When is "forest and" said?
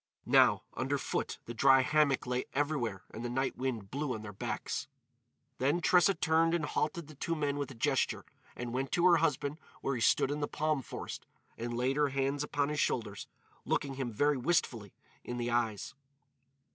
10.81-11.77